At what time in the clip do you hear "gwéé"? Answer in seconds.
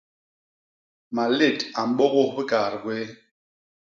2.81-3.05